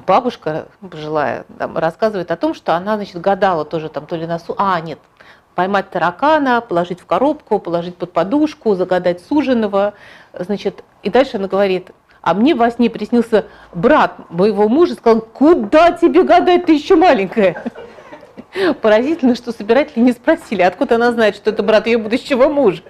бабушка 0.06 0.68
пожилая 0.80 1.46
там, 1.58 1.76
рассказывает 1.78 2.30
о 2.30 2.36
том, 2.36 2.54
что 2.54 2.74
она 2.74 2.96
значит, 2.96 3.20
гадала 3.20 3.64
тоже 3.64 3.88
там 3.88 4.06
то 4.06 4.16
ли 4.16 4.26
на 4.26 4.38
су... 4.38 4.54
А, 4.58 4.80
нет, 4.80 4.98
поймать 5.54 5.90
таракана, 5.90 6.60
положить 6.60 7.00
в 7.00 7.06
коробку, 7.06 7.58
положить 7.58 7.96
под 7.96 8.12
подушку, 8.12 8.74
загадать 8.74 9.20
суженого. 9.24 9.94
Значит, 10.32 10.84
и 11.04 11.10
дальше 11.10 11.36
она 11.36 11.48
говорит, 11.48 11.90
а 12.22 12.34
мне 12.34 12.54
во 12.54 12.70
сне 12.70 12.88
приснился 12.88 13.46
брат 13.74 14.30
моего 14.30 14.68
мужа, 14.68 14.94
сказал, 14.94 15.20
куда 15.20 15.92
тебе 15.92 16.22
гадать, 16.22 16.66
ты 16.66 16.72
еще 16.72 16.96
маленькая. 16.96 17.62
Поразительно, 18.82 19.34
что 19.34 19.52
собиратели 19.52 20.00
не 20.00 20.12
спросили, 20.12 20.62
откуда 20.62 20.94
она 20.94 21.12
знает, 21.12 21.36
что 21.36 21.50
это 21.50 21.62
брат 21.62 21.86
ее 21.86 21.98
будущего 21.98 22.48
мужа. 22.48 22.82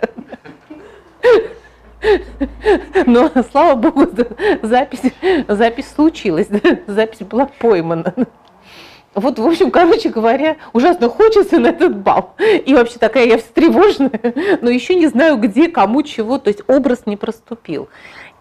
Но, 3.06 3.30
слава 3.50 3.74
богу, 3.74 4.06
запись, 4.62 5.12
запись 5.48 5.92
случилась, 5.94 6.48
запись 6.86 7.26
была 7.26 7.46
поймана. 7.46 8.14
Вот, 9.14 9.38
в 9.38 9.46
общем, 9.46 9.70
короче 9.70 10.08
говоря, 10.08 10.56
ужасно 10.72 11.08
хочется 11.08 11.58
на 11.58 11.68
этот 11.68 11.96
бал. 11.96 12.34
И 12.38 12.74
вообще 12.74 12.98
такая 12.98 13.26
я 13.26 13.38
встревоженная, 13.38 14.58
но 14.60 14.70
еще 14.70 14.94
не 14.96 15.06
знаю, 15.06 15.36
где, 15.36 15.68
кому, 15.68 16.02
чего. 16.02 16.38
То 16.38 16.48
есть 16.48 16.62
образ 16.66 17.06
не 17.06 17.16
проступил. 17.16 17.88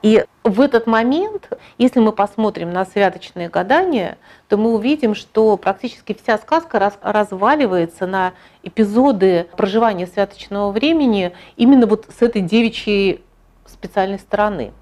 И 0.01 0.25
в 0.43 0.59
этот 0.59 0.85
момент, 0.85 1.49
если 1.77 2.01
мы 2.01 2.11
посмотрим 2.11 2.73
на 2.73 2.83
святочные 2.85 3.47
гадания, 3.47 4.17
то 4.49 4.57
мы 4.57 4.73
увидим, 4.73 5.15
что 5.15 5.55
практически 5.55 6.17
вся 6.21 6.37
сказка 6.37 6.77
раз, 6.77 6.97
разваливается 7.01 8.05
на 8.05 8.33
эпизоды 8.63 9.47
проживания 9.55 10.05
святочного 10.05 10.71
времени 10.71 11.31
именно 11.55 11.87
вот 11.87 12.07
с 12.17 12.21
этой 12.21 12.41
девичьей 12.41 13.23
специальной 13.65 14.19
стороны. 14.19 14.73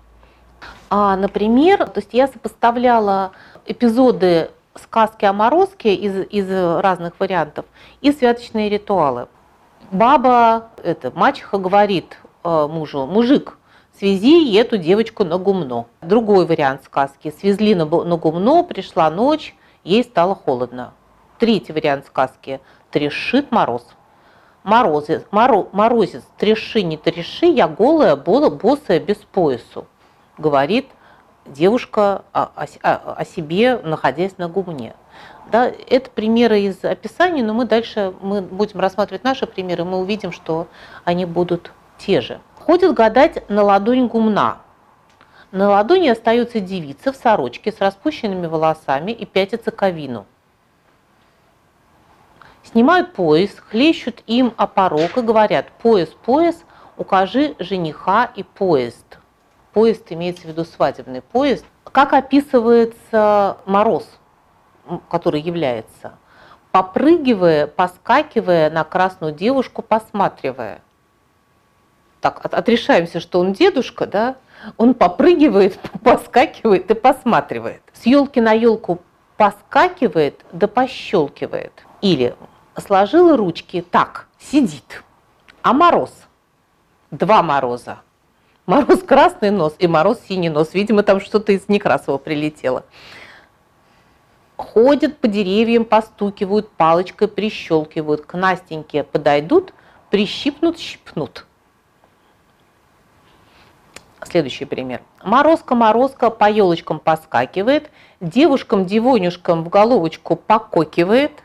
А, 0.89 1.15
например, 1.15 1.85
то 1.85 1.99
есть 1.99 2.13
я 2.13 2.27
сопоставляла 2.27 3.33
эпизоды 3.67 4.49
сказки 4.75 5.25
о 5.25 5.33
морозке 5.33 5.93
из, 5.95 6.27
из 6.29 6.49
разных 6.49 7.19
вариантов 7.19 7.65
и 8.01 8.11
святочные 8.11 8.69
ритуалы. 8.69 9.27
Баба, 9.91 10.69
это 10.83 11.11
мачеха 11.13 11.57
говорит 11.57 12.17
э, 12.43 12.67
мужу, 12.67 13.05
мужик, 13.05 13.57
свези 13.97 14.53
эту 14.55 14.77
девочку 14.77 15.23
на 15.23 15.37
гумно. 15.37 15.85
Другой 16.01 16.45
вариант 16.45 16.85
сказки. 16.85 17.33
Свезли 17.39 17.75
на, 17.75 17.85
на 17.85 18.17
гумно, 18.17 18.63
пришла 18.63 19.09
ночь, 19.09 19.55
ей 19.83 20.03
стало 20.03 20.35
холодно. 20.35 20.93
Третий 21.39 21.73
вариант 21.73 22.05
сказки. 22.05 22.61
Трешит 22.89 23.51
мороз. 23.51 23.85
Морозец, 24.63 25.23
моро, 25.31 25.67
морозец, 25.71 26.23
треши, 26.37 26.83
не 26.83 26.95
треши, 26.95 27.47
я 27.47 27.67
голая, 27.67 28.15
бола, 28.15 28.51
босая, 28.51 28.99
без 28.99 29.17
поясу, 29.17 29.87
говорит 30.37 30.87
девушка 31.45 32.23
о, 32.33 32.49
о, 32.55 33.13
о 33.15 33.25
себе, 33.25 33.77
находясь 33.77 34.37
на 34.37 34.47
гумне. 34.47 34.93
Да, 35.51 35.71
это 35.89 36.09
примеры 36.09 36.61
из 36.61 36.83
описаний, 36.83 37.41
но 37.41 37.53
мы 37.53 37.65
дальше 37.65 38.13
мы 38.21 38.41
будем 38.41 38.79
рассматривать 38.79 39.23
наши 39.23 39.47
примеры, 39.47 39.83
мы 39.83 39.97
увидим, 39.97 40.31
что 40.31 40.67
они 41.03 41.25
будут 41.25 41.71
те 41.97 42.21
же. 42.21 42.39
Ходит 42.59 42.93
гадать 42.93 43.49
на 43.49 43.63
ладонь 43.63 44.07
гумна. 44.07 44.59
На 45.51 45.69
ладони 45.69 46.07
остается 46.07 46.61
девица 46.61 47.11
в 47.11 47.17
сорочке 47.17 47.71
с 47.71 47.79
распущенными 47.79 48.47
волосами 48.47 49.11
и 49.11 49.25
пятится 49.25 49.71
к 49.71 49.89
вину. 49.89 50.25
Снимают 52.63 53.13
пояс, 53.13 53.51
хлещут 53.55 54.23
им 54.27 54.53
о 54.55 54.67
порог 54.67 55.17
и 55.17 55.21
говорят, 55.21 55.67
пояс, 55.81 56.09
пояс, 56.23 56.63
укажи 56.95 57.55
жениха 57.59 58.31
и 58.33 58.43
поезд. 58.43 59.17
Поезд 59.73 60.11
имеется 60.11 60.43
в 60.43 60.45
виду 60.45 60.65
свадебный 60.65 61.21
поезд. 61.21 61.65
Как 61.85 62.13
описывается 62.13 63.57
мороз, 63.65 64.07
который 65.09 65.41
является? 65.41 66.13
Попрыгивая, 66.71 67.67
поскакивая 67.67 68.69
на 68.69 68.83
красную 68.83 69.33
девушку, 69.33 69.81
посматривая. 69.81 70.81
Так, 72.21 72.45
отрешаемся, 72.45 73.19
что 73.19 73.39
он 73.39 73.53
дедушка, 73.53 74.05
да? 74.05 74.35
Он 74.77 74.93
попрыгивает, 74.93 75.79
поскакивает 76.03 76.91
и 76.91 76.93
посматривает. 76.93 77.81
С 77.93 78.05
елки 78.05 78.39
на 78.39 78.51
елку 78.51 78.99
поскакивает 79.37 80.45
да 80.51 80.67
пощелкивает. 80.67 81.73
Или 82.01 82.35
сложила 82.77 83.37
ручки 83.37 83.81
так, 83.81 84.27
сидит. 84.37 85.03
А 85.61 85.73
мороз? 85.73 86.11
Два 87.09 87.41
мороза. 87.41 87.99
Мороз 88.65 89.03
красный 89.03 89.51
нос 89.51 89.75
и 89.79 89.87
мороз 89.87 90.19
синий 90.27 90.49
нос. 90.49 90.73
Видимо, 90.73 91.03
там 91.03 91.19
что-то 91.19 91.51
из 91.51 91.67
Некрасова 91.67 92.17
прилетело. 92.17 92.85
Ходят 94.55 95.17
по 95.17 95.27
деревьям, 95.27 95.85
постукивают, 95.85 96.69
палочкой 96.71 97.27
прищелкивают. 97.27 98.25
К 98.25 98.35
Настеньке 98.35 99.03
подойдут, 99.03 99.73
прищипнут, 100.09 100.77
щипнут. 100.77 101.45
Следующий 104.23 104.65
пример. 104.65 105.01
Морозка-морозка 105.23 106.29
по 106.29 106.49
елочкам 106.49 106.99
поскакивает, 106.99 107.89
девушкам-девонюшкам 108.19 109.63
в 109.63 109.69
головочку 109.69 110.35
пококивает– 110.35 111.31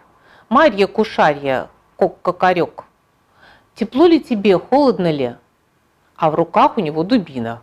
Марья 0.48 0.86
Кушарья, 0.86 1.68
кокарек, 1.96 2.84
тепло 3.74 4.06
ли 4.06 4.20
тебе, 4.20 4.60
холодно 4.60 5.10
ли? 5.10 5.34
А 6.16 6.30
в 6.30 6.34
руках 6.34 6.76
у 6.78 6.80
него 6.80 7.02
дубина. 7.02 7.62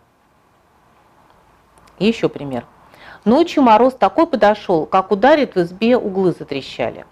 еще 2.00 2.30
пример. 2.30 2.66
Ночью 3.26 3.64
мороз 3.64 3.96
такой 3.96 4.28
подошел, 4.28 4.86
как 4.86 5.12
ударит 5.12 5.56
в 5.56 5.62
избе, 5.62 5.98
углы 5.98 6.34
затрещали. 6.34 7.06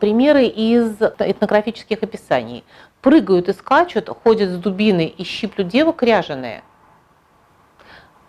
Примеры 0.00 0.44
из 0.46 1.00
этнографических 1.00 2.02
описаний. 2.02 2.64
Прыгают 3.00 3.48
и 3.48 3.52
скачут, 3.52 4.08
ходят 4.08 4.50
с 4.50 4.56
дубиной 4.56 5.06
и 5.06 5.24
щиплют 5.24 5.68
девок 5.68 6.02
ряженые– 6.02 6.62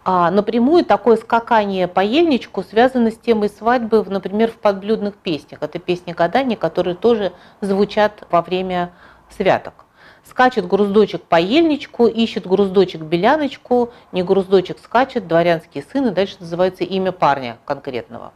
а 0.09 0.31
напрямую 0.31 0.85
такое 0.85 1.17
скакание 1.17 1.85
по 1.85 1.99
ельничку 1.99 2.63
связано 2.63 3.11
с 3.11 3.17
темой 3.17 3.49
свадьбы, 3.49 4.05
например, 4.07 4.49
в 4.49 4.55
подблюдных 4.55 5.17
песнях. 5.17 5.61
Это 5.61 5.79
песни 5.79 6.13
гадания, 6.13 6.55
которые 6.55 6.95
тоже 6.95 7.33
звучат 7.59 8.25
во 8.31 8.41
время 8.41 8.93
святок. 9.29 9.83
Скачет 10.29 10.67
груздочек 10.67 11.23
по 11.23 11.39
ельничку, 11.39 12.07
ищет 12.07 12.45
груздочек 12.47 13.01
беляночку, 13.01 13.91
не 14.11 14.23
груздочек 14.23 14.79
скачет, 14.79 15.27
дворянский 15.27 15.83
сын, 15.91 16.07
и 16.07 16.11
дальше 16.11 16.37
называется 16.39 16.83
имя 16.83 17.11
парня 17.11 17.57
конкретного. 17.65 18.33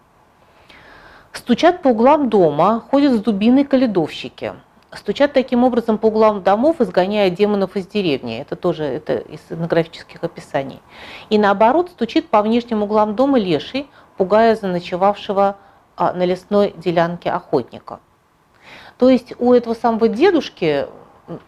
Стучат 1.34 1.82
по 1.82 1.90
углам 1.90 2.30
дома, 2.30 2.84
ходят 2.90 3.14
с 3.14 3.20
дубиной 3.20 3.66
каледовщики– 3.66 4.54
стучат 4.94 5.34
таким 5.34 5.64
образом 5.64 5.98
по 5.98 6.08
углам 6.08 6.44
домов, 6.44 6.82
изгоняя 6.82 7.30
демонов 7.30 7.76
из 7.76 7.88
деревни. 7.88 8.40
Это 8.40 8.56
тоже 8.56 8.84
это 8.84 9.18
из 9.18 9.40
этнографических 9.50 10.24
описаний. 10.24 10.82
И 11.30 11.38
наоборот, 11.38 11.90
стучит 11.90 12.30
по 12.30 12.42
внешним 12.42 12.84
углам 12.84 13.16
дома 13.16 13.40
леший, 13.40 13.90
пугая 14.18 14.56
заночевавшего 14.56 15.58
а, 15.96 16.14
на 16.14 16.24
лесной 16.26 16.74
делянке 16.78 17.32
охотника. 17.32 18.00
То 18.98 19.10
есть 19.10 19.34
у 19.40 19.54
этого 19.54 19.74
самого 19.74 20.08
дедушки, 20.08 20.88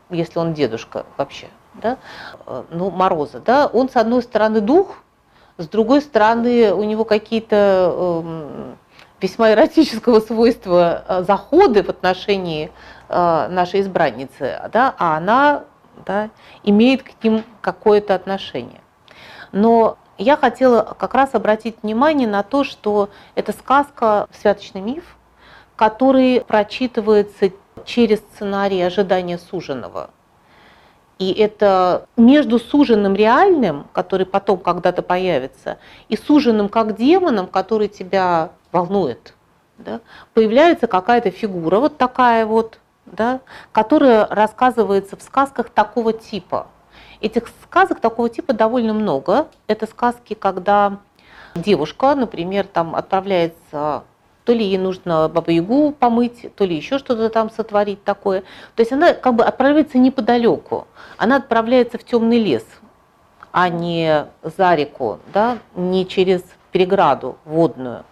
если 0.10 0.40
он 0.40 0.54
дедушка 0.54 1.06
вообще, 1.18 1.48
да, 1.76 1.98
э, 2.46 2.64
ну, 2.70 2.90
Мороза, 2.90 3.40
да, 3.40 3.68
он 3.68 3.90
с 3.90 3.96
одной 3.96 4.24
стороны 4.24 4.62
дух, 4.62 4.98
с 5.58 5.68
другой 5.68 6.02
стороны 6.02 6.74
у 6.74 6.84
него 6.84 7.06
какие-то 7.06 7.92
э, 7.94 8.74
весьма 9.22 9.52
эротического 9.52 10.20
свойства 10.22 11.04
э, 11.08 11.24
заходы 11.24 11.84
в 11.84 11.90
отношении 11.90 12.72
Э, 13.16 13.48
нашей 13.48 13.82
избранницы, 13.82 14.60
да, 14.72 14.96
а 14.98 15.18
она 15.18 15.66
да, 16.04 16.32
имеет 16.64 17.04
к 17.04 17.24
ним 17.24 17.44
какое-то 17.62 18.16
отношение. 18.16 18.82
Но 19.52 19.98
я 20.18 20.36
хотела 20.36 20.96
как 20.98 21.14
раз 21.14 21.36
обратить 21.36 21.76
внимание 21.84 22.28
на 22.28 22.42
то, 22.42 22.64
что 22.64 23.10
это 23.36 23.52
сказка, 23.52 24.28
святочный 24.32 24.82
миф, 24.82 25.16
который 25.76 26.42
прочитывается 26.42 27.52
через 27.86 28.20
сценарий 28.20 28.82
ожидания 28.82 29.38
суженого. 29.38 30.10
И 31.20 31.32
это 31.32 32.08
между 32.18 32.60
суженным 32.60 33.16
реальным, 33.16 33.88
который 33.94 34.26
потом 34.26 34.58
когда-то 34.60 35.02
появится, 35.02 35.78
и 36.10 36.18
суженным 36.18 36.70
как 36.70 36.96
демоном, 36.96 37.48
который 37.48 37.88
тебя 37.88 38.50
волнует, 38.72 39.34
да, 39.78 40.02
появляется 40.34 40.88
какая-то 40.88 41.32
фигура, 41.32 41.80
вот 41.80 41.98
такая 41.98 42.46
вот, 42.46 42.80
да, 43.06 43.42
которая 43.72 44.28
рассказывается 44.28 45.16
в 45.16 45.22
сказках 45.22 45.70
такого 45.70 46.14
типа. 46.14 46.68
Этих 47.22 47.48
сказок 47.64 48.02
такого 48.02 48.30
типа 48.30 48.54
довольно 48.54 48.94
много. 48.94 49.48
Это 49.68 49.88
сказки, 49.88 50.34
когда 50.34 50.98
девушка, 51.56 52.16
например, 52.16 52.66
там 52.68 52.96
отправляется 52.96 54.04
то 54.46 54.54
ли 54.54 54.66
ей 54.66 54.78
нужно 54.78 55.30
бабу-ягу 55.30 55.92
помыть, 55.92 56.54
то 56.56 56.66
ли 56.66 56.76
еще 56.76 56.98
что-то 56.98 57.30
там 57.30 57.50
сотворить 57.50 58.04
такое. 58.04 58.42
То 58.76 58.82
есть 58.82 58.92
она 58.92 59.14
как 59.14 59.36
бы 59.36 59.44
отправляется 59.44 59.98
неподалеку. 59.98 60.88
Она 61.18 61.38
отправляется 61.38 61.98
в 61.98 62.04
темный 62.04 62.40
лес, 62.40 62.66
а 63.52 63.70
не 63.70 64.26
за 64.44 64.76
реку, 64.76 65.20
да, 65.34 65.60
не 65.76 66.06
через 66.06 66.44
переграду 66.72 67.38
водную. 67.46 68.04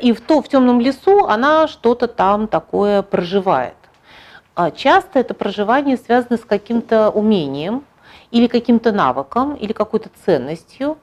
И 0.00 0.12
в, 0.12 0.20
то, 0.20 0.42
в 0.42 0.48
темном 0.48 0.80
лесу 0.80 1.26
она 1.26 1.66
что-то 1.66 2.08
там 2.08 2.46
такое 2.46 3.02
проживает. 3.02 3.74
А 4.54 4.70
часто 4.70 5.18
это 5.20 5.32
проживание 5.32 5.96
связано 5.96 6.36
с 6.36 6.44
каким-то 6.44 7.10
умением 7.10 7.84
или 8.30 8.46
каким-то 8.46 8.92
навыком, 8.92 9.54
или 9.54 9.72
какой-то 9.72 10.10
ценностью. 10.24 10.98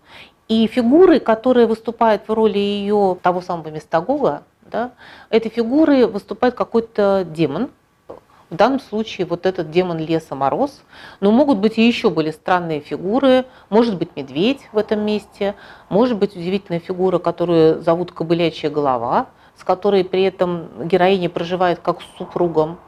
И 0.47 0.67
фигуры, 0.67 1.19
которые 1.19 1.65
выступают 1.65 2.23
в 2.27 2.33
роли 2.33 2.59
ее 2.59 3.17
того 3.21 3.41
самого 3.41 3.69
местогога, 3.69 4.43
да, 4.69 4.91
эти 5.29 5.47
фигуры 5.47 6.07
выступает 6.07 6.55
какой-то 6.55 7.25
демон, 7.27 7.69
в 8.49 8.55
данном 8.55 8.79
случае 8.79 9.27
вот 9.27 9.45
этот 9.45 9.71
демон 9.71 9.97
леса 9.97 10.33
Мороз. 10.33 10.81
Но 11.19 11.31
могут 11.31 11.57
быть 11.57 11.77
и 11.77 11.85
еще 11.85 12.09
более 12.09 12.31
странные 12.31 12.79
фигуры. 12.79 13.43
Может 13.69 13.97
быть 13.97 14.15
медведь 14.15 14.69
в 14.71 14.77
этом 14.77 15.01
месте. 15.01 15.53
Может 15.89 16.17
быть 16.17 16.33
удивительная 16.33 16.79
фигура, 16.79 17.19
которую 17.19 17.81
зовут 17.81 18.13
Кобылячья 18.13 18.69
голова, 18.69 19.27
с 19.57 19.65
которой 19.65 20.05
при 20.05 20.23
этом 20.23 20.87
героиня 20.87 21.29
проживает 21.29 21.79
как 21.79 22.01
с 22.01 22.17
супругом 22.17 22.79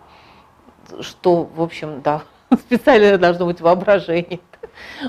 что, 1.01 1.43
в 1.43 1.61
общем, 1.61 2.01
да, 2.01 2.23
специально 2.51 3.17
должно 3.17 3.45
быть 3.45 3.61
воображение. 3.61 4.39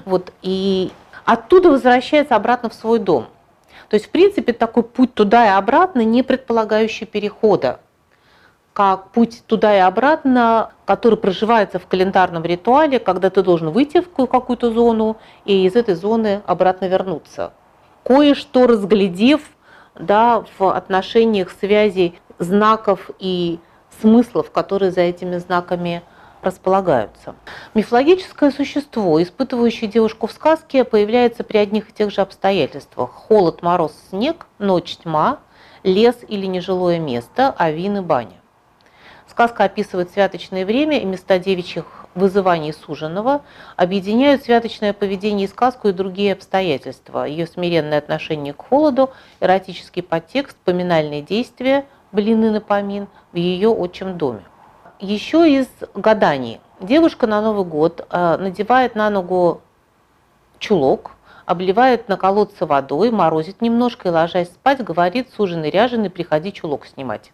Вот, 0.04 0.32
и 0.42 0.90
оттуда 1.24 1.70
возвращается 1.70 2.36
обратно 2.36 2.68
в 2.68 2.74
свой 2.74 2.98
дом. 2.98 3.26
То 3.90 3.96
есть, 3.96 4.06
в 4.06 4.10
принципе, 4.10 4.52
такой 4.52 4.84
путь 4.84 5.14
туда 5.14 5.46
и 5.46 5.50
обратно, 5.50 6.02
не 6.02 6.22
предполагающий 6.22 7.06
перехода, 7.06 7.80
как 8.72 9.10
путь 9.10 9.42
туда 9.48 9.76
и 9.76 9.80
обратно, 9.80 10.70
который 10.86 11.18
проживается 11.18 11.80
в 11.80 11.88
календарном 11.88 12.44
ритуале, 12.44 13.00
когда 13.00 13.30
ты 13.30 13.42
должен 13.42 13.70
выйти 13.70 14.00
в 14.00 14.26
какую-то 14.26 14.70
зону 14.70 15.16
и 15.44 15.66
из 15.66 15.74
этой 15.74 15.96
зоны 15.96 16.40
обратно 16.46 16.86
вернуться. 16.86 17.52
Кое-что 18.04 18.68
разглядев 18.68 19.40
да, 19.96 20.44
в 20.56 20.72
отношениях 20.72 21.50
связей 21.50 22.16
знаков 22.38 23.10
и 23.18 23.58
смыслов, 24.00 24.52
которые 24.52 24.92
за 24.92 25.00
этими 25.00 25.38
знаками 25.38 26.02
располагаются. 26.42 27.34
Мифологическое 27.74 28.50
существо, 28.50 29.22
испытывающее 29.22 29.90
девушку 29.90 30.26
в 30.26 30.32
сказке, 30.32 30.84
появляется 30.84 31.44
при 31.44 31.58
одних 31.58 31.90
и 31.90 31.92
тех 31.92 32.10
же 32.10 32.20
обстоятельствах. 32.20 33.10
Холод, 33.10 33.62
мороз, 33.62 33.92
снег, 34.10 34.46
ночь, 34.58 34.96
тьма, 34.96 35.40
лес 35.82 36.16
или 36.28 36.46
нежилое 36.46 36.98
место, 36.98 37.54
авин 37.56 37.98
и 37.98 38.00
баня. 38.00 38.40
Сказка 39.28 39.64
описывает 39.64 40.10
святочное 40.10 40.66
время 40.66 40.98
и 40.98 41.04
места 41.04 41.38
девичьих 41.38 42.06
вызываний 42.16 42.72
суженого, 42.72 43.42
объединяют 43.76 44.42
святочное 44.42 44.92
поведение 44.92 45.46
и 45.46 45.50
сказку 45.50 45.88
и 45.88 45.92
другие 45.92 46.32
обстоятельства, 46.32 47.24
ее 47.24 47.46
смиренное 47.46 47.98
отношение 47.98 48.52
к 48.52 48.62
холоду, 48.62 49.10
эротический 49.38 50.02
подтекст, 50.02 50.56
поминальные 50.64 51.22
действия, 51.22 51.86
блины 52.10 52.50
на 52.50 52.60
помин 52.60 53.06
в 53.32 53.36
ее 53.36 53.68
отчим 53.68 54.18
доме. 54.18 54.42
Еще 55.00 55.50
из 55.50 55.66
гаданий. 55.94 56.60
Девушка 56.78 57.26
на 57.26 57.40
Новый 57.40 57.64
год 57.64 58.06
э, 58.10 58.36
надевает 58.36 58.94
на 58.94 59.08
ногу 59.08 59.62
чулок, 60.58 61.12
обливает 61.46 62.10
на 62.10 62.18
колодце 62.18 62.66
водой, 62.66 63.10
морозит 63.10 63.62
немножко 63.62 64.08
и, 64.08 64.10
ложась 64.10 64.48
спать, 64.48 64.84
говорит 64.84 65.30
суженый 65.34 65.70
ряженый, 65.70 66.10
приходи 66.10 66.52
чулок 66.52 66.84
снимать. 66.84 67.32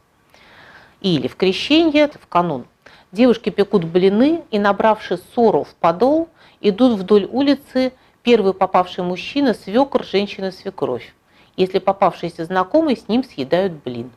Или 1.01 1.27
в 1.27 1.35
крещенье, 1.35 2.07
в 2.07 2.29
канун, 2.29 2.67
девушки 3.11 3.51
пекут 3.51 3.83
блины 3.83 4.45
и, 4.53 4.61
набравши 4.61 5.17
ссору 5.17 5.65
в 5.65 5.75
подол, 5.75 6.29
идут 6.61 7.01
вдоль 7.01 7.25
улицы, 7.25 7.93
первый 8.23 8.55
попавший 8.55 9.03
мужчина, 9.03 9.55
свекр, 9.55 10.05
женщина, 10.05 10.53
свекровь. 10.53 11.13
Если 11.57 11.81
попавшийся 11.81 12.45
знакомый, 12.45 12.97
с 12.97 13.09
ним 13.09 13.25
съедают 13.25 13.73
блин. 13.85 14.13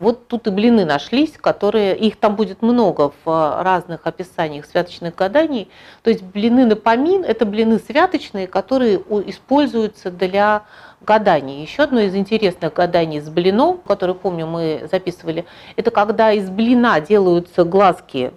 Вот 0.00 0.26
тут 0.26 0.46
и 0.48 0.50
блины 0.50 0.84
нашлись, 0.84 1.34
которые, 1.40 1.96
их 1.96 2.16
там 2.16 2.34
будет 2.34 2.62
много 2.62 3.12
в 3.24 3.30
а, 3.30 3.62
разных 3.62 4.06
описаниях 4.06 4.66
святочных 4.66 5.14
гаданий. 5.14 5.68
То 6.02 6.10
есть 6.10 6.22
блины 6.22 6.66
на 6.66 6.76
помин– 6.76 7.24
это 7.26 7.46
блины 7.46 7.78
святочные, 7.78 8.46
которые 8.46 8.96
используются 9.26 10.10
для 10.10 10.64
гаданий. 11.00 11.62
Еще 11.62 11.84
одно 11.84 12.00
из 12.00 12.14
интересных 12.14 12.72
гаданий 12.74 13.20
с 13.20 13.28
блином, 13.28 13.78
которое, 13.86 14.14
помню, 14.14 14.46
мы 14.46 14.88
записывали, 14.90 15.44
это 15.76 15.90
когда 15.90 16.32
из 16.32 16.50
блина 16.50 17.00
делаются 17.00 17.64
глазки, 17.64 18.32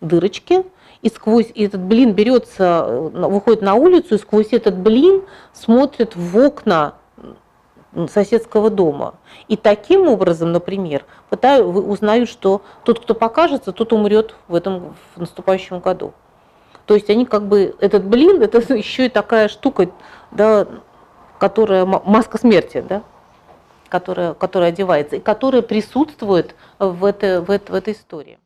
дырочки, 0.00 0.64
и 1.02 1.08
сквозь 1.08 1.50
и 1.54 1.64
этот 1.64 1.80
блин 1.80 2.12
берется, 2.12 2.84
э, 2.86 3.08
выходит 3.26 3.62
на 3.62 3.74
улицу, 3.74 4.16
и 4.16 4.18
сквозь 4.18 4.52
этот 4.52 4.76
блин 4.76 5.22
смотрит 5.54 6.14
в 6.14 6.36
окна 6.36 6.94
соседского 8.08 8.70
дома. 8.70 9.14
И 9.48 9.56
таким 9.56 10.08
образом, 10.08 10.52
например, 10.52 11.04
пытаю, 11.28 11.68
узнают, 11.68 12.28
что 12.28 12.62
тот, 12.84 13.00
кто 13.00 13.14
покажется, 13.14 13.72
тот 13.72 13.92
умрет 13.92 14.34
в 14.48 14.54
этом 14.54 14.96
в 15.14 15.20
наступающем 15.20 15.80
году. 15.80 16.12
То 16.86 16.94
есть 16.94 17.08
они 17.08 17.24
как 17.24 17.46
бы, 17.46 17.76
этот 17.78 18.04
блин, 18.04 18.42
это 18.42 18.58
еще 18.74 19.06
и 19.06 19.08
такая 19.08 19.46
штука, 19.46 19.90
да, 20.32 20.66
которая, 21.38 21.84
маска 21.86 22.36
смерти, 22.36 22.84
да, 22.86 23.04
которая, 23.88 24.34
которая 24.34 24.70
одевается, 24.70 25.16
и 25.16 25.20
которая 25.20 25.62
присутствует 25.62 26.56
в, 26.80 27.04
это, 27.04 27.42
в, 27.42 27.50
это, 27.50 27.72
в 27.72 27.74
этой 27.76 27.94
истории. 27.94 28.39